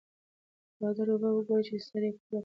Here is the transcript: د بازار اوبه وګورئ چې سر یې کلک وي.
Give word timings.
د 0.75 0.75
بازار 0.79 1.07
اوبه 1.11 1.29
وګورئ 1.33 1.63
چې 1.67 1.75
سر 1.87 2.01
یې 2.05 2.11
کلک 2.13 2.29
وي. 2.29 2.39